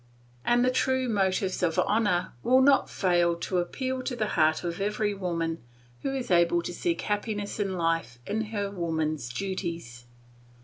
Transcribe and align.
And 0.43 0.65
the 0.65 0.71
true 0.71 1.07
motives 1.07 1.61
of 1.61 1.77
honour 1.77 2.33
will 2.41 2.63
not 2.63 2.89
fail 2.89 3.35
to 3.35 3.59
appeal 3.59 4.01
to 4.01 4.15
the 4.15 4.29
heart 4.29 4.63
of 4.63 4.81
every 4.81 5.13
woman 5.13 5.63
who 6.01 6.11
is 6.15 6.31
able 6.31 6.63
to 6.63 6.73
seek 6.73 7.01
happiness 7.01 7.59
in 7.59 7.75
life 7.77 8.17
in 8.25 8.45
her 8.45 8.71
woman's 8.71 9.31
duties. 9.31 10.07